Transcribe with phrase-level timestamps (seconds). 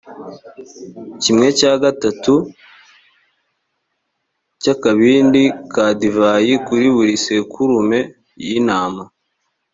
[1.21, 2.33] kimwe cya gatatu
[4.61, 5.43] cy’akabindi
[5.73, 7.99] ka divayi kuri buri sekurume
[8.45, 9.03] y’intama